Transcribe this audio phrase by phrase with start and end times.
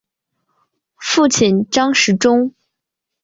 [0.97, 2.55] 父亲张时中。